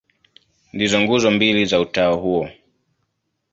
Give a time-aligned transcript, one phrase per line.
[0.73, 2.49] Ndizo nguzo mbili za utawa huo.